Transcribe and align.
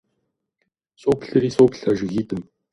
Соплъри 1.01 1.49
соплъ 1.55 1.81
а 1.91 1.91
жыгитӀым. 1.97 2.41